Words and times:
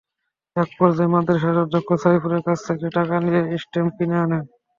একপর্যায়ে 0.55 1.11
মাদ্রাসার 1.13 1.61
অধ্যক্ষ 1.63 1.89
সাইফুরের 2.03 2.41
কাছ 2.47 2.59
থেকে 2.67 2.87
টাকা 2.97 3.15
নিয়ে 3.25 3.41
স্ট্যাম্প 3.63 3.91
কিনে 3.97 4.17
আনেন। 4.23 4.43